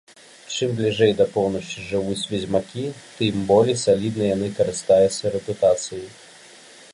Чым 0.53 0.69
бліжэй 0.77 1.11
да 1.19 1.25
поўначы 1.35 1.83
жывуць 1.89 2.25
ведзьмакі, 2.31 2.85
тым 3.19 3.45
больш 3.53 3.77
саліднай 3.85 4.33
яны 4.35 4.47
карыстаюцца 4.57 5.25
рэпутацыяй. 5.37 6.09